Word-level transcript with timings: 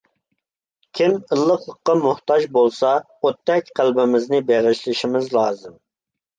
كىم 0.99 1.13
ئىللىقلىققا 1.35 1.95
موھتاج 1.99 2.49
بولسا، 2.57 2.95
ئوتتەك 3.11 3.71
قەلبىمىزنى 3.79 4.43
بېغىشلىشىمىز 4.51 5.33
لازىم. 5.41 5.81